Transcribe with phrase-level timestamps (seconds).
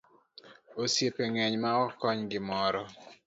[0.81, 2.83] Osiepe ngeny maok kony gimoro.